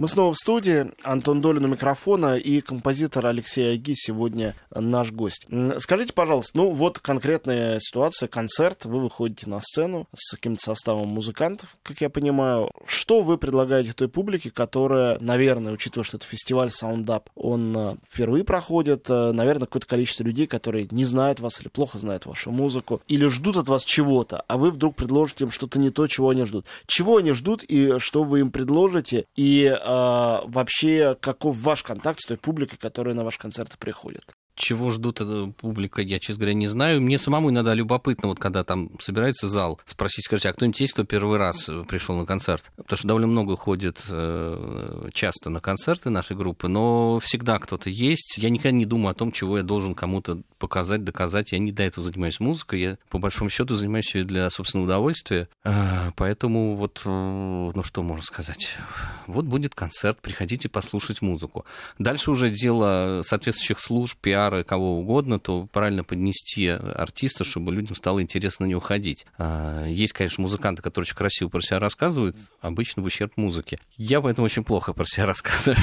Мы 0.00 0.08
снова 0.08 0.32
в 0.32 0.36
студии. 0.38 0.86
Антон 1.02 1.42
Долин 1.42 1.66
у 1.66 1.68
микрофона 1.68 2.38
и 2.38 2.62
композитор 2.62 3.26
Алексей 3.26 3.74
Аги 3.74 3.92
сегодня 3.94 4.54
наш 4.74 5.12
гость. 5.12 5.46
Скажите, 5.76 6.14
пожалуйста, 6.14 6.56
ну 6.56 6.70
вот 6.70 6.98
конкретная 7.00 7.78
ситуация, 7.80 8.26
концерт, 8.26 8.86
вы 8.86 8.98
выходите 8.98 9.50
на 9.50 9.60
сцену 9.60 10.08
с 10.14 10.36
каким-то 10.36 10.62
составом 10.62 11.08
музыкантов, 11.08 11.76
как 11.82 12.00
я 12.00 12.08
понимаю. 12.08 12.70
Что 12.86 13.20
вы 13.20 13.36
предлагаете 13.36 13.92
той 13.92 14.08
публике, 14.08 14.50
которая, 14.50 15.18
наверное, 15.20 15.74
учитывая, 15.74 16.04
что 16.04 16.16
это 16.16 16.24
фестиваль 16.24 16.68
Sound 16.68 17.22
он 17.34 17.76
э, 17.76 17.96
впервые 18.10 18.42
проходит, 18.42 19.10
э, 19.10 19.32
наверное, 19.32 19.66
какое-то 19.66 19.86
количество 19.86 20.24
людей, 20.24 20.46
которые 20.46 20.88
не 20.90 21.04
знают 21.04 21.40
вас 21.40 21.60
или 21.60 21.68
плохо 21.68 21.98
знают 21.98 22.24
вашу 22.24 22.50
музыку, 22.52 23.02
или 23.06 23.26
ждут 23.26 23.58
от 23.58 23.68
вас 23.68 23.84
чего-то, 23.84 24.44
а 24.48 24.56
вы 24.56 24.70
вдруг 24.70 24.96
предложите 24.96 25.44
им 25.44 25.50
что-то 25.50 25.78
не 25.78 25.90
то, 25.90 26.06
чего 26.06 26.30
они 26.30 26.46
ждут. 26.46 26.64
Чего 26.86 27.18
они 27.18 27.32
ждут 27.32 27.64
и 27.64 27.98
что 27.98 28.22
вы 28.22 28.40
им 28.40 28.50
предложите, 28.50 29.26
и 29.36 29.66
а, 29.66 29.89
вообще 30.46 31.16
каков 31.20 31.56
ваш 31.56 31.82
контакт 31.82 32.20
с 32.20 32.26
той 32.26 32.36
публикой, 32.36 32.78
которая 32.78 33.14
на 33.14 33.24
ваш 33.24 33.38
концерт 33.38 33.78
приходит? 33.78 34.34
Чего 34.60 34.90
ждут 34.90 35.20
эта 35.20 35.46
публика, 35.46 36.02
я, 36.02 36.18
честно 36.18 36.40
говоря, 36.40 36.54
не 36.54 36.68
знаю. 36.68 37.00
Мне 37.00 37.18
самому 37.18 37.50
иногда 37.50 37.74
любопытно, 37.74 38.28
вот 38.28 38.38
когда 38.38 38.62
там 38.62 38.90
собирается 39.00 39.48
зал, 39.48 39.80
спросить, 39.86 40.24
скажите, 40.24 40.50
а 40.50 40.52
кто-нибудь 40.52 40.80
есть, 40.80 40.92
кто 40.92 41.04
первый 41.04 41.38
раз 41.38 41.68
пришел 41.88 42.16
на 42.16 42.26
концерт? 42.26 42.70
Потому 42.76 42.98
что 42.98 43.08
довольно 43.08 43.26
много 43.26 43.56
ходит 43.56 44.02
э, 44.08 45.08
часто 45.12 45.50
на 45.50 45.60
концерты 45.60 46.10
нашей 46.10 46.36
группы, 46.36 46.68
но 46.68 47.18
всегда 47.20 47.58
кто-то 47.58 47.90
есть. 47.90 48.36
Я 48.38 48.50
никогда 48.50 48.72
не 48.72 48.86
думаю 48.86 49.12
о 49.12 49.14
том, 49.14 49.32
чего 49.32 49.56
я 49.56 49.64
должен 49.64 49.94
кому-то 49.94 50.42
показать, 50.58 51.04
доказать. 51.04 51.52
Я 51.52 51.58
не 51.58 51.72
до 51.72 51.82
этого 51.82 52.06
занимаюсь 52.06 52.38
музыкой, 52.38 52.80
я 52.80 52.98
по 53.08 53.18
большому 53.18 53.50
счету 53.50 53.74
занимаюсь 53.74 54.14
ее 54.14 54.24
для 54.24 54.48
собственного 54.50 54.86
удовольствия. 54.86 55.48
Э, 55.64 56.10
поэтому 56.16 56.76
вот, 56.76 57.00
э, 57.04 57.08
ну 57.08 57.82
что 57.82 58.02
можно 58.02 58.24
сказать? 58.24 58.76
Вот 59.26 59.46
будет 59.46 59.74
концерт, 59.74 60.20
приходите 60.20 60.68
послушать 60.68 61.22
музыку. 61.22 61.64
Дальше 61.98 62.30
уже 62.30 62.50
дело 62.50 63.22
соответствующих 63.24 63.78
служб, 63.78 64.18
пиар, 64.20 64.49
пиара 64.50 64.64
кого 64.64 64.98
угодно, 64.98 65.38
то 65.38 65.66
правильно 65.72 66.04
поднести 66.04 66.66
артиста, 66.68 67.44
чтобы 67.44 67.72
людям 67.72 67.94
стало 67.96 68.22
интересно 68.22 68.66
на 68.66 68.70
него 68.70 68.80
ходить. 68.80 69.26
А, 69.38 69.86
есть, 69.86 70.12
конечно, 70.12 70.42
музыканты, 70.42 70.82
которые 70.82 71.06
очень 71.06 71.16
красиво 71.16 71.48
про 71.48 71.60
себя 71.60 71.78
рассказывают, 71.78 72.36
обычно 72.60 73.02
в 73.02 73.06
ущерб 73.06 73.36
музыке. 73.36 73.78
Я 73.96 74.20
поэтому 74.20 74.44
очень 74.44 74.64
плохо 74.64 74.92
про 74.92 75.04
себя 75.04 75.26
рассказываю. 75.30 75.78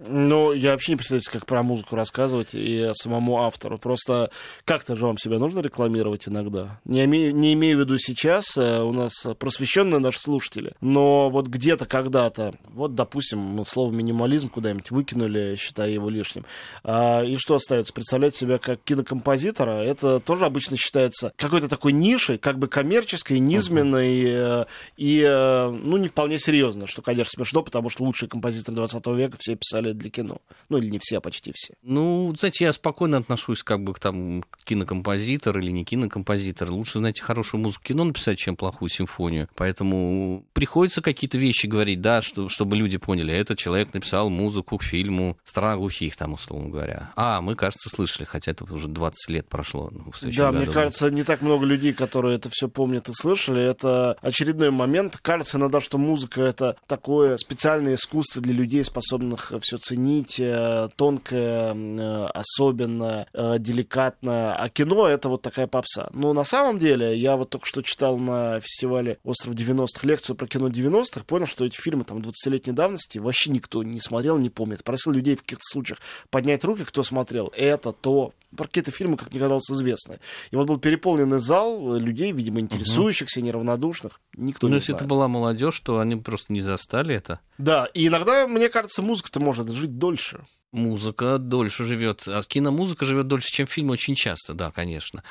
Ну, 0.00 0.52
я 0.52 0.72
вообще 0.72 0.92
не 0.92 0.96
представляю, 0.96 1.22
как 1.30 1.46
про 1.46 1.62
музыку 1.62 1.94
рассказывать 1.94 2.50
и 2.52 2.90
самому 2.94 3.42
автору. 3.42 3.78
Просто 3.78 4.30
как-то 4.64 4.96
же 4.96 5.06
вам 5.06 5.18
себя 5.18 5.38
нужно 5.38 5.60
рекламировать 5.60 6.26
иногда. 6.26 6.80
Не, 6.84 7.04
име, 7.04 7.32
не 7.32 7.52
имею 7.52 7.78
в 7.78 7.80
виду 7.82 7.96
сейчас, 7.98 8.56
э, 8.56 8.82
у 8.82 8.92
нас 8.92 9.12
просвещенные 9.38 10.00
наши 10.00 10.18
слушатели, 10.18 10.72
но 10.80 11.30
вот 11.30 11.46
где-то 11.46 11.86
когда-то, 11.86 12.54
вот, 12.70 12.96
допустим, 12.96 13.38
мы 13.38 13.64
слово 13.64 13.92
минимализм 13.92 14.48
куда-нибудь 14.48 14.90
выкинули, 14.90 15.54
считая 15.56 15.90
его 15.90 16.10
лишним. 16.10 16.44
А, 16.82 17.22
и 17.22 17.36
что 17.36 17.54
остается? 17.54 17.94
Представлять 17.94 18.34
себя 18.34 18.58
как 18.58 18.82
кинокомпозитора, 18.82 19.82
это 19.82 20.18
тоже 20.18 20.44
обычно 20.44 20.76
считается 20.76 21.32
какой-то 21.36 21.68
такой 21.68 21.92
нишей, 21.92 22.38
как 22.38 22.58
бы 22.58 22.66
коммерческой, 22.66 23.38
низменной 23.38 24.22
uh-huh. 24.24 24.66
и, 24.96 25.24
э, 25.24 25.70
ну, 25.70 25.98
не 25.98 26.08
вполне 26.08 26.40
серьезно, 26.40 26.88
что, 26.88 27.00
конечно, 27.00 27.30
смешно, 27.30 27.62
потому 27.62 27.90
что 27.90 28.02
лучшие 28.02 28.28
композиторы 28.28 28.74
20 28.74 29.06
века 29.06 29.36
все 29.38 29.54
писали 29.54 29.83
писали 29.84 29.92
для 29.92 30.10
кино. 30.10 30.38
Ну, 30.68 30.78
или 30.78 30.90
не 30.90 30.98
все, 30.98 31.18
а 31.18 31.20
почти 31.20 31.52
все. 31.54 31.74
Ну, 31.82 32.34
знаете, 32.38 32.64
я 32.64 32.72
спокойно 32.72 33.18
отношусь 33.18 33.62
как 33.62 33.82
бы 33.82 33.92
к 33.94 33.98
там 33.98 34.42
кинокомпозитор 34.64 35.58
или 35.58 35.70
не 35.70 35.84
кинокомпозитор. 35.84 36.70
Лучше, 36.70 36.98
знаете, 36.98 37.22
хорошую 37.22 37.60
музыку 37.60 37.84
кино 37.84 38.04
написать, 38.04 38.38
чем 38.38 38.56
плохую 38.56 38.88
симфонию. 38.88 39.48
Поэтому 39.54 40.44
приходится 40.52 41.02
какие-то 41.02 41.38
вещи 41.38 41.66
говорить, 41.66 42.00
да, 42.00 42.22
что, 42.22 42.48
чтобы 42.48 42.76
люди 42.76 42.96
поняли, 42.96 43.34
этот 43.34 43.58
человек 43.58 43.92
написал 43.94 44.30
музыку 44.30 44.78
к 44.78 44.82
фильму 44.82 45.36
«Страна 45.44 45.76
глухих», 45.76 46.16
там, 46.16 46.34
условно 46.34 46.70
говоря. 46.70 47.12
А, 47.16 47.40
мы, 47.40 47.54
кажется, 47.54 47.88
слышали, 47.90 48.24
хотя 48.24 48.52
это 48.52 48.64
уже 48.72 48.88
20 48.88 49.30
лет 49.30 49.48
прошло. 49.48 49.90
Ну, 49.92 50.12
да, 50.22 50.50
году. 50.50 50.58
мне 50.58 50.66
кажется, 50.66 51.10
не 51.10 51.22
так 51.22 51.42
много 51.42 51.66
людей, 51.66 51.92
которые 51.92 52.36
это 52.36 52.48
все 52.50 52.68
помнят 52.68 53.08
и 53.08 53.12
слышали. 53.14 53.62
Это 53.62 54.16
очередной 54.20 54.70
момент. 54.70 55.18
Кажется 55.20 55.58
иногда, 55.58 55.80
что 55.80 55.98
музыка— 55.98 56.40
это 56.42 56.76
такое 56.86 57.36
специальное 57.36 57.94
искусство 57.94 58.40
для 58.40 58.54
людей, 58.54 58.84
способных 58.84 59.52
все 59.60 59.73
все 59.74 59.78
ценить, 59.78 60.38
э, 60.38 60.88
тонкое, 60.96 61.74
э, 61.74 62.26
особенно, 62.34 63.26
э, 63.32 63.56
деликатно. 63.58 64.56
А 64.56 64.68
кино— 64.68 65.06
это 65.08 65.28
вот 65.28 65.42
такая 65.42 65.66
попса. 65.66 66.08
Но 66.12 66.32
на 66.32 66.44
самом 66.44 66.78
деле, 66.78 67.16
я 67.16 67.36
вот 67.36 67.50
только 67.50 67.66
что 67.66 67.82
читал 67.82 68.18
на 68.18 68.60
фестивале 68.60 69.18
«Остров 69.24 69.54
90-х» 69.54 70.06
лекцию 70.06 70.36
про 70.36 70.46
кино 70.46 70.68
90-х, 70.68 71.24
понял, 71.24 71.46
что 71.46 71.64
эти 71.64 71.76
фильмы 71.80 72.04
там 72.04 72.18
20-летней 72.18 72.72
давности 72.72 73.18
вообще 73.18 73.50
никто 73.50 73.82
не 73.82 74.00
смотрел, 74.00 74.38
не 74.38 74.50
помнит. 74.50 74.84
Просил 74.84 75.12
людей 75.12 75.36
в 75.36 75.42
каких-то 75.42 75.64
случаях 75.64 75.98
поднять 76.30 76.64
руки, 76.64 76.84
кто 76.84 77.02
смотрел. 77.02 77.52
Это, 77.56 77.92
то, 77.92 78.32
про 78.56 78.66
какие-то 78.66 78.90
фильмы, 78.90 79.16
как 79.16 79.30
мне 79.30 79.40
казалось, 79.40 79.70
известны. 79.70 80.18
И 80.50 80.56
вот 80.56 80.66
был 80.66 80.78
переполненный 80.78 81.38
зал 81.38 81.96
людей, 81.96 82.32
видимо, 82.32 82.60
интересующихся, 82.60 83.40
угу. 83.40 83.46
неравнодушных. 83.46 84.20
Никто 84.36 84.66
ну, 84.66 84.72
не 84.72 84.78
если 84.78 84.92
знает. 84.92 85.02
это 85.02 85.08
была 85.08 85.28
молодежь, 85.28 85.78
то 85.80 85.98
они 85.98 86.16
просто 86.16 86.52
не 86.52 86.60
застали 86.60 87.14
это. 87.14 87.40
Да, 87.58 87.86
и 87.86 88.06
иногда, 88.06 88.46
мне 88.46 88.68
кажется, 88.68 89.02
музыка-то 89.02 89.40
может 89.40 89.70
жить 89.70 89.98
дольше. 89.98 90.44
Музыка 90.74 91.38
дольше 91.38 91.84
живет. 91.84 92.24
А 92.26 92.42
киномузыка 92.42 93.04
живет 93.04 93.28
дольше, 93.28 93.52
чем 93.52 93.68
фильм, 93.68 93.90
очень 93.90 94.16
часто, 94.16 94.54
да, 94.54 94.72
конечно. 94.72 95.22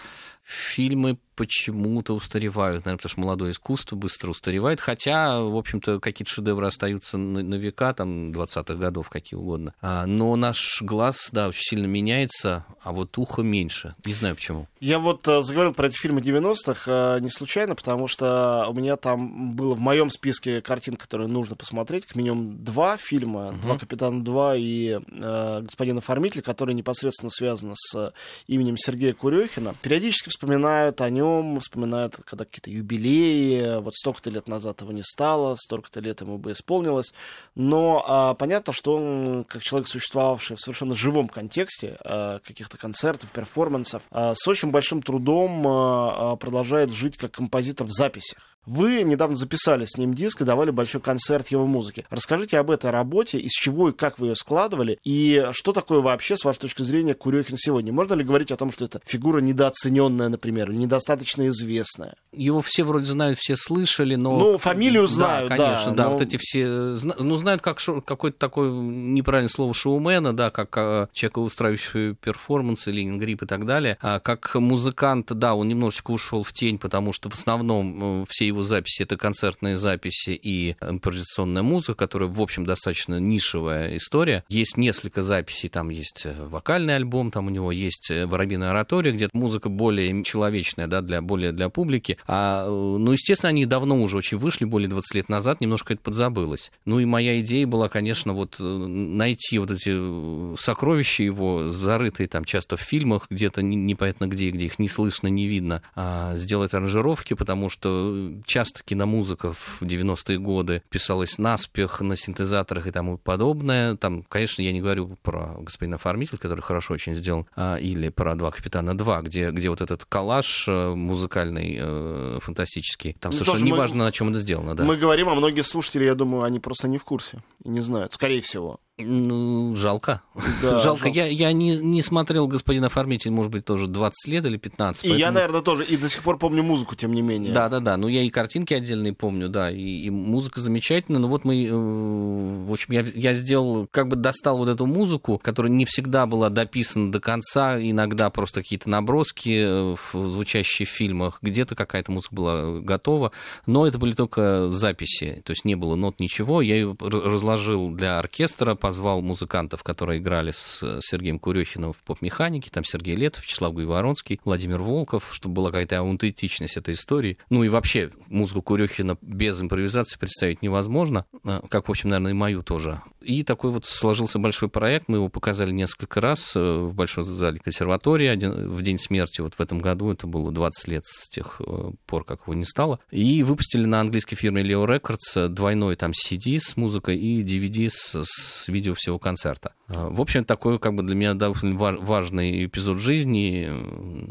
Фильмы 0.43 1.17
почему-то 1.35 2.13
устаревают, 2.13 2.85
наверное, 2.85 2.97
потому 2.97 3.09
что 3.09 3.19
молодое 3.21 3.51
искусство 3.53 3.95
быстро 3.95 4.31
устаревает, 4.31 4.79
хотя, 4.79 5.39
в 5.41 5.55
общем-то, 5.55 5.99
какие-то 5.99 6.31
шедевры 6.31 6.67
остаются 6.67 7.17
на, 7.17 7.41
на 7.41 7.55
века, 7.55 7.93
там, 7.93 8.31
20-х 8.31 8.75
годов, 8.75 9.09
какие 9.09 9.37
угодно. 9.37 9.73
А, 9.81 10.05
но 10.05 10.35
наш 10.35 10.81
глаз, 10.81 11.29
да, 11.31 11.47
очень 11.47 11.61
сильно 11.61 11.87
меняется, 11.87 12.65
а 12.81 12.91
вот 12.91 13.17
ухо 13.17 13.41
меньше. 13.41 13.95
Не 14.05 14.13
знаю 14.13 14.35
почему. 14.35 14.67
Я 14.79 14.99
вот 14.99 15.27
а, 15.27 15.41
заговорил 15.41 15.73
про 15.73 15.87
эти 15.87 15.95
фильмы 15.95 16.21
90-х 16.21 16.83
а, 16.87 17.19
не 17.19 17.29
случайно, 17.29 17.75
потому 17.75 18.07
что 18.07 18.67
у 18.69 18.73
меня 18.73 18.95
там 18.95 19.55
было 19.55 19.75
в 19.75 19.79
моем 19.79 20.09
списке 20.09 20.61
картин, 20.61 20.97
которые 20.97 21.27
нужно 21.27 21.55
посмотреть, 21.55 22.05
как 22.05 22.15
минимум 22.15 22.63
два 22.63 22.97
фильма, 22.97 23.47
угу. 23.47 23.61
«Два 23.61 23.77
капитана 23.77 24.21
2» 24.21 24.59
и 24.59 24.99
а, 25.09 25.32
«Господин 25.61 25.97
оформитель», 25.97 26.41
которые 26.41 26.75
непосредственно 26.75 27.29
связаны 27.29 27.73
с 27.75 28.13
именем 28.47 28.77
Сергея 28.77 29.13
Курехина. 29.13 29.75
Периодически 29.81 30.29
вспоминают 30.29 31.01
о 31.01 31.09
нем 31.09 31.59
вспоминают, 31.59 32.19
когда 32.25 32.45
какие-то 32.45 32.69
юбилеи, 32.69 33.79
вот 33.81 33.95
столько-то 33.95 34.29
лет 34.29 34.47
назад 34.47 34.81
его 34.81 34.91
не 34.91 35.03
стало, 35.03 35.55
столько-то 35.55 35.99
лет 35.99 36.21
ему 36.21 36.37
бы 36.37 36.51
исполнилось. 36.51 37.13
Но 37.55 38.03
а, 38.05 38.33
понятно, 38.35 38.73
что 38.73 38.95
он, 38.95 39.43
как 39.45 39.63
человек, 39.63 39.87
существовавший 39.87 40.57
в 40.57 40.59
совершенно 40.59 40.95
живом 40.95 41.27
контексте 41.27 41.97
а, 42.01 42.39
каких-то 42.39 42.77
концертов, 42.77 43.31
перформансов, 43.31 44.03
а, 44.11 44.33
с 44.35 44.47
очень 44.47 44.71
большим 44.71 45.01
трудом 45.01 45.63
а 45.65 46.35
продолжает 46.35 46.91
жить 46.91 47.17
как 47.17 47.31
композитор 47.31 47.87
в 47.87 47.91
записях. 47.91 48.52
Вы 48.65 49.03
недавно 49.03 49.35
записали 49.35 49.85
с 49.85 49.97
ним 49.97 50.13
диск 50.13 50.41
и 50.41 50.45
давали 50.45 50.71
большой 50.71 51.01
концерт 51.01 51.49
его 51.49 51.65
музыки. 51.65 52.05
Расскажите 52.09 52.57
об 52.57 52.71
этой 52.71 52.91
работе, 52.91 53.39
из 53.39 53.51
чего 53.51 53.89
и 53.89 53.93
как 53.93 54.19
вы 54.19 54.27
ее 54.27 54.35
складывали, 54.35 54.99
и 55.03 55.47
что 55.51 55.73
такое 55.73 55.99
вообще, 55.99 56.37
с 56.37 56.45
вашей 56.45 56.59
точки 56.59 56.83
зрения, 56.83 57.13
Курехин 57.13 57.57
сегодня? 57.57 57.91
Можно 57.91 58.13
ли 58.13 58.23
говорить 58.23 58.51
о 58.51 58.57
том, 58.57 58.71
что 58.71 58.85
это 58.85 59.01
фигура 59.05 59.39
недооцененная, 59.39 60.29
например, 60.29 60.69
или 60.71 60.77
недостаточно 60.77 61.47
известная? 61.49 62.15
Его 62.31 62.61
все 62.61 62.83
вроде 62.83 63.05
знают, 63.05 63.37
все 63.37 63.55
слышали, 63.57 64.15
но... 64.15 64.37
Ну, 64.37 64.57
фамилию 64.57 65.07
знают, 65.07 65.49
да. 65.49 65.57
конечно, 65.57 65.91
да, 65.91 65.97
да 65.97 66.03
но... 66.05 66.11
вот 66.13 66.21
эти 66.21 66.37
все... 66.39 66.67
Ну, 66.67 67.35
знают 67.37 67.61
как 67.61 67.79
шо... 67.79 68.01
какое-то 68.01 68.37
такое 68.37 68.71
неправильное 68.71 69.49
слово 69.49 69.73
шоумена, 69.73 70.33
да, 70.33 70.49
как 70.51 70.75
а, 70.77 71.09
человека, 71.11 71.39
устраивающего 71.39 72.15
перформансы, 72.15 72.91
Ленингрип 72.91 73.43
и 73.43 73.45
так 73.45 73.65
далее. 73.65 73.97
А 74.01 74.19
как 74.19 74.55
музыкант, 74.55 75.31
да, 75.33 75.53
он 75.53 75.67
немножечко 75.67 76.11
ушел 76.11 76.43
в 76.43 76.53
тень, 76.53 76.79
потому 76.79 77.13
что 77.13 77.29
в 77.29 77.33
основном 77.33 78.23
э, 78.23 78.25
все 78.29 78.52
его 78.53 78.63
записи 78.63 79.03
это 79.03 79.17
концертные 79.17 79.77
записи 79.77 80.31
и 80.31 80.75
импровизационная 80.81 81.63
музыка, 81.63 81.95
которая, 81.95 82.29
в 82.29 82.41
общем, 82.41 82.65
достаточно 82.65 83.19
нишевая 83.19 83.97
история. 83.97 84.43
Есть 84.49 84.77
несколько 84.77 85.23
записей, 85.23 85.69
там 85.69 85.89
есть 85.89 86.21
э, 86.25 86.33
вокальный 86.47 86.95
альбом, 86.95 87.31
там 87.31 87.47
у 87.47 87.49
него 87.49 87.71
есть 87.71 88.09
э, 88.11 88.25
воробьиная 88.25 88.71
оратория, 88.71 89.11
где 89.11 89.29
музыка 89.33 89.69
более 89.69 90.23
человечная, 90.23 90.87
да, 90.87 91.01
для, 91.01 91.21
более 91.21 91.51
для 91.51 91.69
публики. 91.69 92.17
А, 92.27 92.65
э, 92.65 92.69
ну, 92.69 93.11
естественно, 93.11 93.49
они 93.49 93.65
давно 93.65 94.01
уже 94.01 94.17
очень 94.17 94.37
вышли, 94.37 94.65
более 94.65 94.89
20 94.89 95.15
лет 95.15 95.29
назад, 95.29 95.61
немножко 95.61 95.93
это 95.93 96.01
подзабылось. 96.01 96.71
Ну 96.85 96.99
и 96.99 97.05
моя 97.05 97.39
идея 97.41 97.67
была, 97.67 97.89
конечно, 97.89 98.33
вот 98.33 98.57
найти 98.59 99.57
вот 99.57 99.71
эти 99.71 100.57
сокровища 100.57 101.23
его, 101.23 101.69
зарытые 101.69 102.27
там 102.27 102.45
часто 102.45 102.77
в 102.77 102.81
фильмах, 102.81 103.27
где-то 103.29 103.61
непонятно 103.61 104.27
где, 104.27 104.49
где 104.51 104.65
их 104.65 104.79
не 104.79 104.87
слышно, 104.87 105.27
не 105.27 105.47
видно, 105.47 105.81
а 105.95 106.35
сделать 106.35 106.73
аранжировки, 106.73 107.33
потому 107.33 107.69
что 107.69 108.33
часто 108.45 108.83
киномузыка 108.83 109.53
в 109.53 109.81
90-е 109.81 110.37
годы 110.37 110.83
писалась 110.89 111.37
наспех 111.37 112.01
на 112.01 112.15
синтезаторах 112.15 112.87
и 112.87 112.91
тому 112.91 113.17
подобное. 113.17 113.95
Там, 113.95 114.23
конечно, 114.23 114.61
я 114.61 114.71
не 114.71 114.81
говорю 114.81 115.17
про 115.21 115.55
господина 115.59 115.95
Оформитель, 115.95 116.37
который 116.37 116.61
хорошо 116.61 116.93
очень 116.93 117.15
сделан, 117.15 117.45
а, 117.55 117.75
или 117.75 118.09
про 118.09 118.35
«Два 118.35 118.51
капитана 118.51 118.91
2», 118.91 119.23
где, 119.23 119.51
где 119.51 119.69
вот 119.69 119.81
этот 119.81 120.05
коллаж 120.05 120.65
э, 120.67 120.93
музыкальный, 120.95 121.77
э, 121.79 122.39
фантастический. 122.41 123.13
Там 123.19 123.31
ну, 123.31 123.37
совершенно 123.37 123.65
неважно, 123.65 123.97
мы, 123.97 124.03
на 124.05 124.11
чем 124.11 124.29
это 124.29 124.39
сделано. 124.39 124.75
Да. 124.75 124.83
Мы 124.83 124.97
говорим, 124.97 125.29
а 125.29 125.35
многие 125.35 125.61
слушатели, 125.61 126.05
я 126.05 126.15
думаю, 126.15 126.43
они 126.43 126.59
просто 126.59 126.87
не 126.87 126.97
в 126.97 127.03
курсе 127.03 127.43
и 127.63 127.69
не 127.69 127.81
знают, 127.81 128.13
скорее 128.13 128.41
всего. 128.41 128.79
Ну, 128.99 129.75
жалко. 129.75 130.21
Да, 130.61 130.79
жалко. 130.79 130.81
жалко. 130.83 131.09
Я, 131.09 131.25
я 131.25 131.51
не, 131.51 131.77
не 131.77 132.03
смотрел 132.03 132.47
«Господин 132.47 132.85
оформитель», 132.85 133.31
может 133.31 133.51
быть, 133.51 133.65
тоже 133.65 133.87
20 133.87 134.27
лет 134.27 134.45
или 134.45 134.57
15. 134.57 135.03
И 135.03 135.07
поэтому... 135.07 135.19
я, 135.19 135.31
наверное, 135.31 135.61
тоже. 135.61 135.83
И 135.83 135.97
до 135.97 136.09
сих 136.09 136.21
пор 136.21 136.37
помню 136.37 136.61
музыку, 136.61 136.95
тем 136.95 137.11
не 137.11 137.23
менее. 137.23 137.53
Да-да-да. 137.53 137.97
Ну, 137.97 138.07
я 138.07 138.21
и 138.21 138.29
картинки 138.29 138.71
отдельные 138.75 139.13
помню, 139.13 139.49
да. 139.49 139.71
И, 139.71 139.81
и 139.81 140.09
музыка 140.11 140.61
замечательная. 140.61 141.19
Но 141.19 141.27
вот 141.27 141.43
мы... 141.43 141.65
Э, 141.65 141.71
в 141.71 142.71
общем, 142.71 142.93
я, 142.93 143.03
я 143.15 143.33
сделал... 143.33 143.87
Как 143.89 144.07
бы 144.07 144.15
достал 144.15 144.59
вот 144.59 144.69
эту 144.69 144.85
музыку, 144.85 145.41
которая 145.43 145.71
не 145.71 145.85
всегда 145.85 146.27
была 146.27 146.49
дописана 146.49 147.11
до 147.11 147.19
конца. 147.19 147.79
Иногда 147.79 148.29
просто 148.29 148.61
какие-то 148.61 148.91
наброски, 148.91 149.63
э, 149.65 149.95
звучащие 150.13 150.85
в 150.85 150.91
фильмах. 150.91 151.39
Где-то 151.41 151.73
какая-то 151.73 152.11
музыка 152.11 152.35
была 152.35 152.79
готова. 152.79 153.31
Но 153.65 153.87
это 153.87 153.97
были 153.97 154.13
только 154.13 154.69
записи. 154.69 155.41
То 155.45 155.51
есть 155.51 155.65
не 155.65 155.73
было 155.73 155.95
нот, 155.95 156.19
ничего. 156.19 156.61
Я 156.61 156.75
ее 156.75 156.95
разложил 156.99 157.89
для 157.89 158.19
оркестра, 158.19 158.75
позвал 158.83 159.21
музыкантов, 159.21 159.81
которые 159.81 160.19
играли 160.19 160.51
с 160.51 160.99
Сергеем 160.99 161.39
Курехиным 161.39 161.93
в 161.93 162.03
поп-механике, 162.03 162.69
там 162.69 162.83
Сергей 162.83 163.15
Летов, 163.15 163.41
Вячеслав 163.43 163.73
Гайворонский, 163.73 164.41
Владимир 164.43 164.81
Волков, 164.81 165.29
чтобы 165.31 165.55
была 165.55 165.69
какая-то 165.69 165.99
аутентичность 165.99 166.75
этой 166.75 166.95
истории. 166.95 167.37
Ну 167.49 167.63
и 167.63 167.69
вообще, 167.69 168.11
музыку 168.27 168.61
Курехина 168.61 169.17
без 169.21 169.61
импровизации 169.61 170.19
представить 170.19 170.61
невозможно, 170.61 171.25
а, 171.45 171.65
как, 171.69 171.87
в 171.87 171.91
общем, 171.91 172.09
наверное, 172.09 172.31
и 172.31 172.35
мою 172.35 172.61
тоже. 172.61 173.01
И 173.21 173.43
такой 173.43 173.71
вот 173.71 173.85
сложился 173.85 174.37
большой 174.37 174.67
проект, 174.67 175.07
мы 175.07 175.15
его 175.15 175.29
показали 175.29 175.71
несколько 175.71 176.19
раз 176.19 176.51
э, 176.53 176.59
в 176.59 176.93
Большом 176.93 177.23
зале 177.23 177.59
консерватории 177.59 178.27
один, 178.27 178.69
в 178.69 178.81
день 178.81 178.99
смерти, 178.99 179.39
вот 179.39 179.53
в 179.53 179.61
этом 179.61 179.79
году, 179.79 180.11
это 180.11 180.27
было 180.27 180.51
20 180.51 180.87
лет 180.89 181.05
с 181.05 181.29
тех 181.29 181.61
э, 181.65 181.91
пор, 182.05 182.25
как 182.25 182.41
его 182.41 182.53
не 182.53 182.65
стало, 182.65 182.99
и 183.11 183.43
выпустили 183.43 183.85
на 183.85 184.01
английской 184.01 184.35
фирме 184.35 184.61
Leo 184.61 184.85
Records 184.85 185.47
двойной 185.47 185.95
там 185.95 186.11
CD 186.11 186.59
с 186.59 186.75
музыкой 186.75 187.17
и 187.17 187.43
DVD 187.43 187.89
с, 187.89 188.25
с 188.25 188.67
видео 188.73 188.93
всего 188.95 189.19
концерта. 189.19 189.73
А, 189.87 190.09
в 190.09 190.19
общем, 190.19 190.43
такой 190.43 190.79
как 190.79 190.93
бы 190.93 191.03
для 191.03 191.15
меня 191.15 191.33
довольно 191.33 191.77
важный 191.77 192.65
эпизод 192.65 192.97
жизни. 192.97 193.69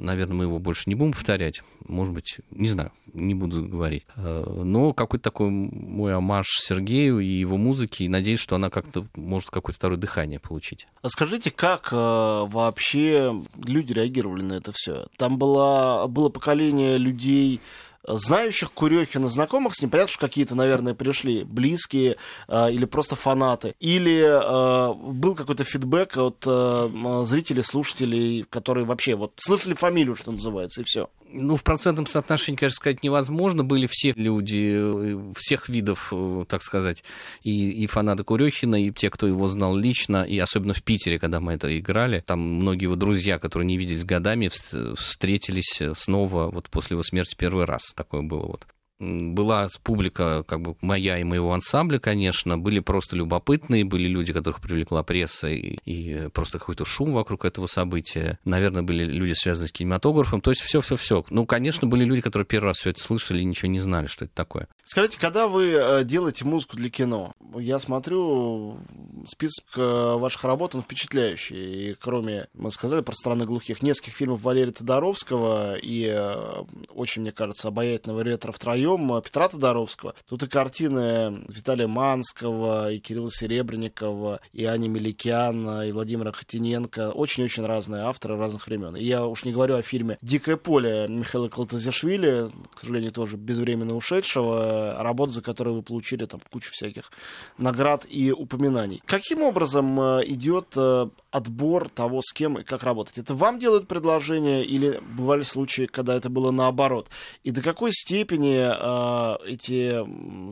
Наверное, 0.01 0.37
мы 0.37 0.45
его 0.45 0.59
больше 0.59 0.85
не 0.87 0.95
будем 0.95 1.13
повторять. 1.13 1.63
Может 1.87 2.13
быть, 2.13 2.37
не 2.51 2.69
знаю, 2.69 2.93
не 3.13 3.35
буду 3.35 3.65
говорить. 3.65 4.05
А, 4.17 4.63
но 4.63 4.93
какой-то 4.93 5.23
такой 5.23 5.51
мой 5.51 6.15
амаш 6.15 6.47
Сергею 6.61 7.21
и 7.21 7.27
его 7.27 7.57
музыке. 7.57 8.05
И 8.05 8.09
надеюсь, 8.09 8.41
что 8.41 8.57
она 8.57 8.69
как-то 8.69 9.07
может 9.17 9.51
какое-то 9.51 9.79
второе 9.79 9.99
дыхание 9.99 10.39
получить. 10.39 10.87
А 11.03 11.09
скажите, 11.09 11.51
как 11.51 11.89
э, 11.93 11.97
вообще 11.97 13.43
люди 13.65 13.93
реагировали 13.93 14.43
на 14.43 14.55
это 14.55 14.73
все? 14.75 15.07
Там 15.17 15.39
было, 15.39 16.07
было 16.09 16.29
поколение 16.29 16.99
людей, 16.99 17.61
знающих 18.07 18.73
Курехина, 18.73 19.29
знакомых 19.29 19.75
с 19.75 19.81
ним, 19.81 19.91
понятно, 19.91 20.13
что 20.13 20.21
какие-то, 20.21 20.55
наверное, 20.55 20.95
пришли 20.95 21.45
близкие 21.45 22.17
э, 22.49 22.73
или 22.73 22.85
просто 22.85 23.17
фанаты, 23.17 23.75
или 23.81 24.23
э, 24.23 24.95
был 24.95 25.35
какой-то 25.35 25.65
фидбэк 25.65 26.17
от 26.17 26.45
э, 26.47 27.25
зрителей, 27.27 27.63
слушателей, 27.63 28.45
которые 28.49 28.85
вообще 28.85 29.15
вот 29.15 29.33
слышали 29.37 29.75
фамилию, 29.75 30.17
что 30.17 30.33
называется, 30.33 30.81
и 30.81 30.85
все. 30.85 31.09
Ну, 31.35 31.57
в 31.57 31.65
процентном 31.65 32.07
соотношении, 32.07 32.59
конечно, 32.59 32.77
сказать 32.77 33.03
невозможно. 33.03 33.65
Были 33.65 33.89
все 33.91 34.13
люди, 34.17 34.75
э, 34.77 35.33
всех 35.37 35.69
видов, 35.69 36.09
э, 36.13 36.45
так 36.47 36.63
сказать, 36.63 37.03
и, 37.43 37.71
и 37.71 37.87
фанаты 37.87 38.23
Курехина, 38.25 38.83
и 38.83 38.91
те, 38.91 39.09
кто 39.09 39.27
его 39.27 39.49
знал 39.49 39.75
лично, 39.75 40.25
и 40.25 40.39
особенно 40.39 40.75
в 40.75 40.83
Питере, 40.83 41.19
когда 41.19 41.41
мы 41.41 41.55
это 41.55 41.79
играли. 41.79 42.23
Там 42.27 42.41
многие 42.41 42.85
его 42.85 42.97
друзья, 42.97 43.39
которые 43.39 43.67
не 43.67 43.79
виделись 43.79 44.05
годами, 44.05 44.51
встретились 44.95 45.81
снова 45.97 46.51
вот 46.51 46.69
после 46.69 46.95
его 46.95 47.03
смерти 47.03 47.35
первый 47.35 47.65
раз. 47.65 47.92
Такое 47.95 48.23
было 48.23 48.47
вот 48.47 48.67
была 49.03 49.69
публика, 49.83 50.45
как 50.45 50.61
бы 50.61 50.77
моя 50.81 51.19
и 51.19 51.25
моего 51.25 51.53
ансамбля, 51.53 51.99
конечно, 51.99 52.57
были 52.57 52.81
просто 52.81 53.17
любопытные, 53.17 53.85
были 53.85 54.07
люди, 54.07 54.33
которых 54.33 54.61
привлекла 54.61 55.03
пресса 55.03 55.49
и, 55.49 55.77
и 55.85 56.29
просто 56.29 56.59
какой-то 56.59 56.85
шум 56.85 57.13
вокруг 57.13 57.45
этого 57.45 57.67
события. 57.67 58.39
Наверное, 58.45 58.83
были 58.83 59.05
люди, 59.05 59.33
связанные 59.33 59.69
с 59.69 59.73
кинематографом. 59.73 60.41
То 60.41 60.51
есть 60.51 60.63
все-все-все. 60.63 61.25
Ну, 61.31 61.47
конечно, 61.47 61.89
были 61.89 62.05
люди, 62.05 62.21
которые 62.21 62.47
первый 62.47 62.67
раз 62.67 62.79
все 62.79 62.91
это 62.91 63.03
слышали 63.03 63.41
и 63.41 63.45
ничего 63.45 63.71
не 63.71 63.81
знали, 63.81 64.07
что 64.07 64.25
это 64.25 64.35
такое. 64.35 64.69
Скажите, 64.85 65.19
когда 65.19 65.49
вы 65.49 65.71
э, 65.71 66.05
делаете 66.05 66.45
музыку 66.45 66.77
для 66.77 66.91
кино, 66.91 67.35
я 67.57 67.79
смотрю, 67.79 68.79
список 69.27 69.65
э, 69.77 70.17
ваших 70.17 70.45
работ, 70.45 70.75
он 70.75 70.83
впечатляющий. 70.83 71.91
И 71.91 71.95
кроме, 71.95 72.49
мы 72.55 72.71
сказали 72.71 73.01
про 73.01 73.15
«Страны 73.15 73.45
глухих», 73.45 73.83
нескольких 73.83 74.15
фильмов 74.15 74.43
Валерия 74.43 74.73
Тодоровского 74.73 75.77
и 75.77 76.07
э, 76.07 76.65
очень, 76.95 77.23
мне 77.23 77.33
кажется, 77.33 77.69
обаятельного 77.69 78.21
ретро 78.21 78.53
втроем, 78.53 79.13
э, 79.15 79.23
Петра 79.23 79.49
Тодоровского, 79.49 80.15
тут 80.29 80.43
и 80.43 80.49
картины 80.49 81.45
Виталия 81.49 81.87
Манского, 81.87 82.93
и 82.93 82.99
Кирилла 82.99 83.31
Серебренникова, 83.31 84.41
и 84.53 84.65
Ани 84.65 84.89
Меликян, 84.89 85.83
и 85.83 85.93
Владимира 85.93 86.33
Хотиненко. 86.33 87.11
Очень-очень 87.11 87.65
разные 87.65 88.03
авторы 88.03 88.37
разных 88.37 88.67
времен. 88.67 88.97
И 88.97 89.05
я 89.05 89.27
уж 89.27 89.45
не 89.45 89.53
говорю 89.53 89.77
о 89.77 89.83
фильме 89.83 90.19
«Дикое 90.23 90.57
поле» 90.57 91.07
Михаила 91.09 91.49
Калтазишвили, 91.49 92.51
к 92.75 92.81
сожалению, 92.81 93.13
тоже 93.13 93.37
безвременно 93.37 93.95
ушедшего, 93.95 94.97
работа, 94.99 95.33
за 95.33 95.43
которую 95.43 95.77
вы 95.77 95.83
получили 95.83 96.25
там 96.27 96.41
кучу 96.51 96.73
всяких 96.73 97.11
наград 97.59 98.07
и 98.09 98.33
упоминаний. 98.33 99.03
Каким 99.13 99.43
образом 99.43 100.01
э, 100.01 100.23
идет 100.25 100.69
э, 100.75 101.07
отбор 101.31 101.91
того, 101.91 102.23
с 102.23 102.33
кем 102.33 102.57
и 102.59 102.63
как 102.63 102.83
работать? 102.83 103.19
Это 103.19 103.35
вам 103.35 103.59
делают 103.59 103.87
предложение 103.87 104.65
или 104.65 105.03
бывали 105.03 105.43
случаи, 105.43 105.85
когда 105.85 106.17
это 106.17 106.31
было 106.31 106.51
наоборот? 106.51 107.11
И 107.43 107.51
до 107.51 107.61
какой 107.61 107.93
степени 107.93 108.57
э, 108.57 109.37
эти, 109.47 110.03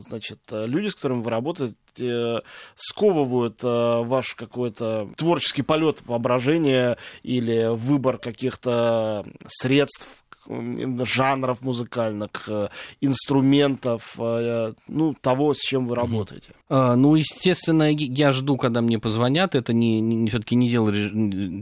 значит, 0.01 0.41
люди, 0.51 0.89
с 0.89 0.95
которыми 0.95 1.23
вы 1.23 1.31
работаете, 1.31 2.43
сковывают 2.75 3.63
ваш 3.63 4.35
какой-то 4.35 5.09
творческий 5.17 5.63
полет 5.63 6.03
воображения 6.05 6.97
или 7.23 7.75
выбор 7.75 8.17
каких-то 8.17 9.25
средств 9.47 10.20
жанров 11.05 11.61
музыкальных, 11.61 12.29
э, 12.47 12.69
инструментов, 13.01 14.15
э, 14.17 14.73
ну, 14.87 15.13
того, 15.13 15.53
с 15.53 15.59
чем 15.59 15.87
вы 15.87 15.95
работаете? 15.95 16.53
А, 16.69 16.95
ну, 16.95 17.15
естественно, 17.15 17.91
я 17.91 18.31
жду, 18.31 18.57
когда 18.57 18.81
мне 18.81 18.97
позвонят. 18.97 19.55
Это 19.55 19.73
не, 19.73 19.99
не, 19.99 20.29
все-таки 20.29 20.55
не 20.55 20.69
дело 20.69 20.91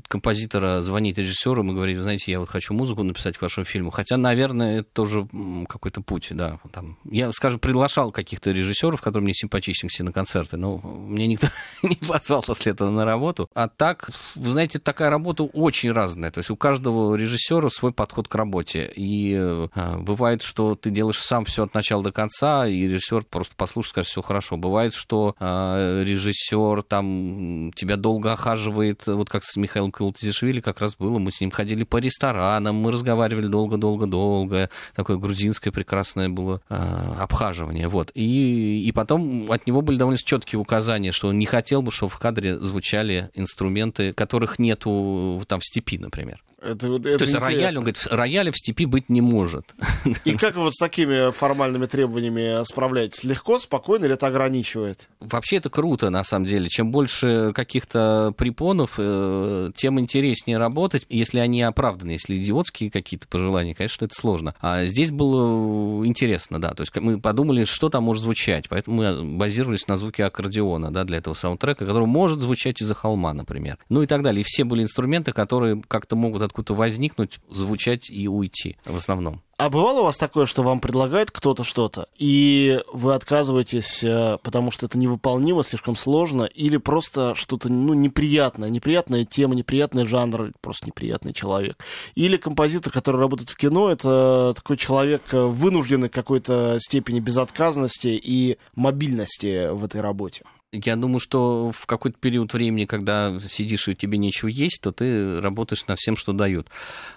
композитора 0.07 0.81
звонить 0.81 1.17
режиссеру 1.17 1.63
и 1.63 1.73
говорить, 1.73 1.97
вы 1.97 2.03
знаете, 2.03 2.31
я 2.31 2.39
вот 2.39 2.49
хочу 2.49 2.73
музыку 2.73 3.03
написать 3.03 3.37
к 3.37 3.41
вашему 3.41 3.65
фильму. 3.65 3.89
Хотя, 3.89 4.17
наверное, 4.17 4.81
это 4.81 4.89
тоже 4.93 5.27
какой-то 5.67 6.01
путь, 6.01 6.27
да. 6.31 6.59
Там, 6.71 6.97
я, 7.05 7.31
скажем, 7.31 7.59
приглашал 7.59 8.11
каких-то 8.11 8.51
режиссеров, 8.51 9.01
которые 9.01 9.23
мне 9.25 9.33
симпатичны 9.33 9.89
все 9.89 10.03
на 10.03 10.11
концерты, 10.11 10.57
но 10.57 10.77
мне 10.77 11.27
никто 11.27 11.47
не 11.83 11.95
позвал 11.95 12.43
после 12.43 12.73
этого 12.73 12.91
на 12.91 13.03
работу. 13.03 13.49
А 13.53 13.67
так, 13.67 14.11
вы 14.35 14.51
знаете, 14.51 14.79
такая 14.79 15.09
работа 15.09 15.43
очень 15.43 15.91
разная. 15.91 16.31
То 16.31 16.39
есть 16.39 16.49
у 16.49 16.55
каждого 16.55 17.15
режиссера 17.15 17.69
свой 17.69 17.93
подход 17.93 18.27
к 18.27 18.35
работе 18.35 18.68
работе. 18.69 18.91
И 18.95 19.35
э, 19.37 19.97
бывает, 19.99 20.41
что 20.41 20.75
ты 20.75 20.89
делаешь 20.89 21.19
сам 21.19 21.45
все 21.45 21.63
от 21.63 21.73
начала 21.73 22.03
до 22.03 22.11
конца, 22.11 22.67
и 22.67 22.87
режиссер 22.87 23.23
просто 23.29 23.55
послушает, 23.55 23.89
скажет, 23.89 24.09
все 24.09 24.21
хорошо. 24.21 24.57
Бывает, 24.57 24.93
что 24.93 25.35
э, 25.39 26.03
режиссер 26.05 26.83
там 26.83 27.71
тебя 27.75 27.95
долго 27.95 28.33
охаживает, 28.33 29.05
вот 29.07 29.29
как 29.29 29.43
с 29.43 29.55
Михаилом 29.55 29.91
Калатизишвили 29.91 30.61
как 30.61 30.79
раз 30.81 30.95
было, 30.95 31.19
мы 31.19 31.31
с 31.31 31.41
ним 31.41 31.51
ходили 31.51 31.83
по 31.83 31.97
ресторанам, 31.97 32.75
мы 32.75 32.91
разговаривали 32.91 33.47
долго-долго-долго, 33.47 34.69
такое 34.95 35.17
грузинское 35.17 35.71
прекрасное 35.71 36.29
было 36.29 36.61
э, 36.69 36.75
обхаживание, 37.19 37.87
вот. 37.87 38.11
И, 38.13 38.83
и 38.85 38.91
потом 38.91 39.51
от 39.51 39.67
него 39.67 39.81
были 39.81 39.97
довольно 39.97 40.19
четкие 40.19 40.59
указания, 40.59 41.11
что 41.11 41.29
он 41.29 41.39
не 41.39 41.45
хотел 41.45 41.81
бы, 41.81 41.91
чтобы 41.91 42.11
в 42.11 42.19
кадре 42.19 42.57
звучали 42.59 43.29
инструменты, 43.33 44.13
которых 44.13 44.59
нету 44.59 45.41
там 45.47 45.59
в 45.59 45.65
степи, 45.65 45.97
например. 45.97 46.41
Это, 46.61 46.87
это 46.87 47.01
То 47.01 47.09
есть 47.09 47.21
интересно. 47.21 47.39
рояль, 47.39 47.77
он 47.77 47.83
говорит, 47.83 48.07
рояля 48.09 48.51
в 48.51 48.57
степи 48.57 48.85
быть 48.85 49.09
не 49.09 49.21
может. 49.21 49.73
И 50.25 50.35
как 50.35 50.55
вы 50.55 50.63
вот 50.63 50.73
с 50.73 50.77
такими 50.77 51.31
формальными 51.31 51.85
требованиями 51.85 52.63
справляетесь? 52.65 53.23
Легко, 53.23 53.59
спокойно 53.59 54.05
или 54.05 54.13
это 54.15 54.27
ограничивает? 54.27 55.07
Вообще 55.19 55.57
это 55.57 55.69
круто, 55.69 56.09
на 56.09 56.23
самом 56.23 56.45
деле. 56.45 56.69
Чем 56.69 56.91
больше 56.91 57.53
каких-то 57.53 58.33
препонов, 58.37 58.95
э, 58.97 59.71
тем 59.75 59.99
интереснее 59.99 60.57
работать, 60.57 61.05
если 61.09 61.39
они 61.39 61.61
оправданы. 61.61 62.11
Если 62.11 62.35
идиотские 62.37 62.91
какие-то 62.91 63.27
пожелания, 63.27 63.73
конечно, 63.73 64.05
это 64.05 64.15
сложно. 64.15 64.55
А 64.59 64.85
здесь 64.85 65.11
было 65.11 66.05
интересно, 66.05 66.59
да. 66.59 66.71
То 66.71 66.81
есть 66.81 66.95
мы 66.97 67.19
подумали, 67.19 67.65
что 67.65 67.89
там 67.89 68.03
может 68.03 68.23
звучать. 68.23 68.67
Поэтому 68.69 68.97
мы 68.97 69.37
базировались 69.37 69.87
на 69.87 69.97
звуке 69.97 70.25
аккордеона, 70.25 70.91
да, 70.91 71.03
для 71.05 71.19
этого 71.19 71.33
саундтрека, 71.33 71.85
который 71.85 72.07
может 72.07 72.39
звучать 72.39 72.81
из-за 72.81 72.93
холма, 72.93 73.33
например. 73.33 73.77
Ну 73.89 74.01
и 74.01 74.07
так 74.07 74.23
далее. 74.23 74.41
И 74.41 74.45
все 74.45 74.63
были 74.63 74.83
инструменты, 74.83 75.31
которые 75.31 75.81
как-то 75.87 76.15
могут 76.15 76.48
откуда-то 76.49 76.75
возникнуть, 76.75 77.39
звучать 77.49 78.09
и 78.09 78.27
уйти 78.27 78.77
в 78.85 78.95
основном. 78.95 79.41
А 79.59 79.69
бывало 79.69 79.99
у 79.99 80.03
вас 80.03 80.17
такое, 80.17 80.45
что 80.45 80.63
вам 80.63 80.79
предлагает 80.79 81.31
кто-то 81.31 81.65
что-то, 81.65 82.07
и 82.17 82.79
вы 82.93 83.13
отказываетесь, 83.13 84.01
э, 84.01 84.37
потому 84.41 84.71
что 84.71 84.85
это 84.85 84.97
невыполнимо, 84.97 85.63
слишком 85.63 85.97
сложно, 85.97 86.43
или 86.43 86.77
просто 86.77 87.35
что-то 87.35 87.69
ну, 87.69 87.93
неприятное, 87.93 88.69
неприятная 88.69 89.25
тема, 89.25 89.55
неприятный 89.55 90.05
жанр, 90.05 90.53
просто 90.61 90.87
неприятный 90.87 91.33
человек. 91.33 91.83
Или 92.15 92.37
композитор, 92.37 92.93
который 92.93 93.19
работает 93.19 93.49
в 93.49 93.57
кино, 93.57 93.89
это 93.89 94.53
такой 94.55 94.77
человек, 94.77 95.23
э, 95.33 95.41
вынужденный 95.41 96.07
какой-то 96.07 96.77
степени 96.79 97.19
безотказности 97.19 98.07
и 98.07 98.57
мобильности 98.75 99.69
в 99.71 99.83
этой 99.83 99.99
работе. 99.99 100.43
Я 100.71 100.95
думаю, 100.95 101.19
что 101.19 101.71
в 101.71 101.87
какой-то 101.87 102.19
период 102.19 102.53
времени, 102.53 102.85
когда 102.85 103.39
сидишь 103.39 103.87
и 103.87 103.95
тебе 103.95 104.19
нечего 104.19 104.49
есть, 104.49 104.81
то 104.83 104.91
ты 104.91 105.41
работаешь 105.41 105.87
на 105.87 105.95
всем, 105.95 106.15
что 106.15 106.31
дают. 106.31 106.67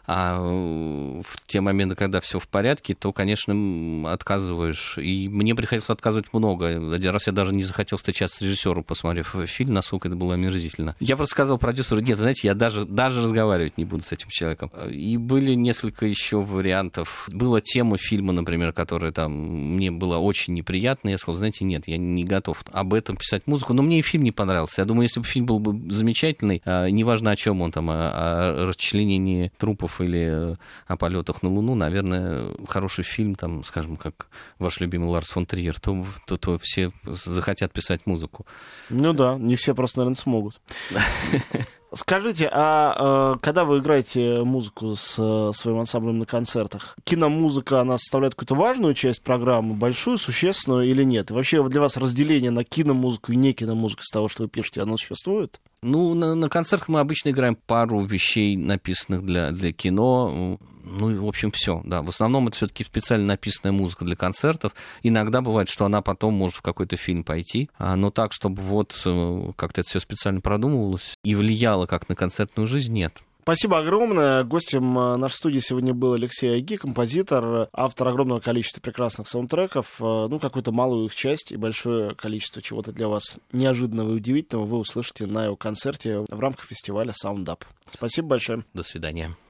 А 0.07 0.41
в 0.41 1.47
те 1.47 1.61
моменты, 1.61 1.95
когда 1.95 2.23
все 2.23 2.39
в 2.39 2.49
порядке, 2.49 2.95
то, 2.95 3.13
конечно, 3.13 4.11
отказываешь. 4.11 4.97
И 4.97 5.29
мне 5.29 5.55
приходилось 5.55 5.91
отказывать 5.91 6.33
много. 6.33 6.95
Один 6.95 7.11
раз 7.11 7.27
я 7.27 7.35
даже 7.35 7.53
не 7.53 7.65
захотел 7.65 7.99
встречаться 7.99 8.39
с 8.39 8.41
режиссером, 8.41 8.85
посмотрев 8.85 9.37
фильм, 9.45 9.75
насколько 9.75 10.09
это 10.09 10.17
было 10.17 10.33
омерзительно. 10.33 10.97
Я 10.99 11.17
просто 11.17 11.33
сказал 11.33 11.59
продюсеру, 11.59 12.01
нет, 12.01 12.17
знаете, 12.17 12.49
я 12.49 12.55
даже, 12.55 12.87
даже 12.87 13.21
разговаривать 13.21 13.77
не 13.77 13.85
буду 13.85 14.03
с 14.03 14.13
этим 14.13 14.31
человеком. 14.31 14.71
И 14.91 15.19
были 15.19 15.53
несколько 15.53 16.07
еще 16.07 16.41
вариантов. 16.41 17.29
Была 17.31 17.61
тема 17.61 17.99
фильма, 17.99 18.33
например, 18.33 18.73
которая 18.73 19.13
там 19.13 19.33
мне 19.33 19.91
была 19.91 20.19
очень 20.19 20.55
неприятна. 20.55 21.11
Я 21.11 21.19
сказал, 21.19 21.37
знаете, 21.37 21.67
нет, 21.67 21.87
я 21.87 21.99
не 21.99 22.25
готов 22.25 22.65
об 22.73 22.95
этом 22.95 23.19
писать 23.19 23.42
слушать 23.43 23.47
музыку, 23.47 23.73
но 23.75 23.83
мне 23.83 23.99
и 23.99 24.03
фильм 24.03 24.25
не 24.25 24.33
понравился. 24.33 24.83
Я 24.83 24.85
думаю, 24.85 25.05
если 25.05 25.21
бы 25.21 25.27
фильм 25.27 25.47
был 25.47 25.59
бы 25.59 25.93
замечательный, 25.93 26.63
а, 26.65 26.89
неважно 26.89 27.31
о 27.31 27.37
чем 27.37 27.63
он 27.63 27.71
там, 27.71 27.91
о, 27.91 27.95
о 27.95 28.67
расчленении 28.67 29.51
трупов 29.59 30.01
или 30.01 30.57
о 30.87 30.97
полетах 30.97 31.43
на 31.43 31.51
Луну, 31.51 31.75
наверное, 31.75 32.49
хороший 32.69 33.05
фильм, 33.05 33.35
там, 33.35 33.65
скажем, 33.65 33.97
как 33.97 34.29
ваш 34.59 34.81
любимый 34.81 35.09
Ларс 35.09 35.31
фон 35.31 35.47
Триер, 35.47 35.79
то, 35.81 36.07
то, 36.27 36.37
то 36.37 36.59
все 36.59 36.93
захотят 37.05 37.73
писать 37.73 38.07
музыку. 38.07 38.47
Ну 38.91 39.13
да, 39.13 39.37
не 39.39 39.57
все 39.57 39.75
просто, 39.75 39.99
наверное, 39.99 40.17
смогут. 40.17 40.61
Скажите, 41.95 42.49
а 42.51 43.35
э, 43.35 43.39
когда 43.43 43.65
вы 43.67 43.79
играете 43.79 44.43
музыку 44.45 44.97
с 44.97 45.17
э, 45.19 45.53
своим 45.55 45.81
ансамблем 45.81 46.21
на 46.21 46.27
концертах, 46.27 46.97
киномузыка, 47.05 47.83
она 47.83 47.99
составляет 47.99 48.35
какую-то 48.35 48.55
важную 48.55 48.95
часть 48.95 49.23
программы, 49.23 49.75
большую, 49.75 50.17
существенную 50.17 50.89
или 50.89 51.05
нет? 51.05 51.31
И 51.31 51.35
вообще 51.35 51.63
для 51.69 51.83
вас 51.83 51.99
разделение 51.99 52.51
на 52.51 52.65
киномузыку 52.65 53.33
и 53.33 53.37
не 53.37 53.53
киномузыку 53.53 54.03
с 54.05 54.11
того, 54.11 54.29
что 54.29 54.45
вы 54.45 54.49
пишете, 54.49 54.81
оно 54.81 54.97
существует? 54.97 55.61
Ну, 55.83 56.15
на, 56.15 56.37
на 56.37 56.49
концертах 56.49 56.89
мы 56.89 57.01
обычно 57.01 57.31
играем 57.31 57.57
пару 57.57 58.05
вещей, 58.05 58.57
написанных 58.57 59.25
для, 59.25 59.51
для 59.51 59.73
кино. 59.73 60.59
Ну, 60.85 61.25
в 61.25 61.29
общем, 61.29 61.51
все. 61.51 61.83
Да. 61.85 62.03
В 62.03 62.09
основном 62.09 62.49
это 62.49 62.57
все-таки 62.57 62.85
специально 62.85 63.27
написанная 63.27 63.73
музыка 63.73 64.05
для 64.05 64.15
концертов. 64.15 64.73
Иногда 65.03 65.41
бывает, 65.41 65.69
что 65.69 65.85
она 65.85 66.01
потом 66.01 66.35
может 66.35 66.59
в 66.59 66.63
какой-то 66.63 66.97
фильм 66.97 67.25
пойти. 67.25 67.69
А, 67.79 67.97
но 67.97 68.11
так, 68.11 68.33
чтобы 68.33 68.63
вот 68.63 69.01
э, 69.05 69.53
как-то 69.57 69.81
это 69.81 69.91
все 69.91 70.01
специально 70.01 70.41
продумывалось 70.41 71.15
и 71.25 71.35
влияло 71.35 71.87
как 71.87 72.09
на 72.09 72.15
концертную 72.15 72.69
жизнь, 72.69 72.93
нет. 72.93 73.15
Спасибо 73.43 73.79
огромное. 73.79 74.45
Гостем 74.45 74.97
э, 74.97 75.17
нашей 75.17 75.35
студии 75.35 75.59
сегодня 75.59 75.93
был 75.93 76.13
Алексей 76.13 76.53
Айги, 76.53 76.77
композитор, 76.77 77.69
автор 77.73 78.07
огромного 78.07 78.39
количества 78.39 78.81
прекрасных 78.81 79.27
саундтреков. 79.27 80.01
Э, 80.01 80.29
ну, 80.31 80.39
какую-то 80.39 80.71
малую 80.71 81.07
их 81.07 81.15
часть 81.17 81.51
и 81.51 81.57
большое 81.57 82.15
количество 82.15 82.63
чего-то 82.63 82.93
для 82.93 83.09
вас 83.09 83.39
неожиданного 83.51 84.13
и 84.13 84.15
удивительного 84.15 84.67
вы 84.67 84.79
услышите 84.79 85.27
на 85.27 85.47
его 85.47 85.57
концерте 85.57 86.21
в 86.21 86.39
рамках 86.39 86.67
фестиваля 86.67 87.13
Sound 87.13 87.47
Up. 87.47 87.65
Спасибо 87.91 88.29
большое. 88.29 88.65
До 88.75 88.85
свидания. 88.85 89.37